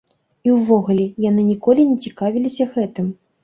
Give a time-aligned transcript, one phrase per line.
[0.47, 3.17] І ўвогуле, яны ніколі не цікавіліся гэтым.